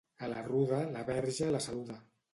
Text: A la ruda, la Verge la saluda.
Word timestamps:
A 0.27 0.29
la 0.29 0.39
ruda, 0.47 0.79
la 0.95 1.03
Verge 1.13 1.51
la 1.57 1.63
saluda. 1.69 2.03